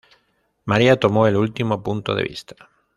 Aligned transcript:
María 0.65 0.99
tomó 0.99 1.27
el 1.27 1.35
último 1.35 1.83
punto 1.83 2.15
de 2.15 2.23
vista. 2.23 2.55